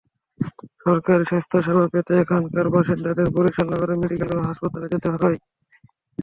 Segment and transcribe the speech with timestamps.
[0.83, 5.37] সরকারি স্বাস্থ্যসেবা পেতে এখানকার বাসিন্দাদের বরিশাল নগরের মেডিকেল কলেজ হাসপাতালে যেতে হয়।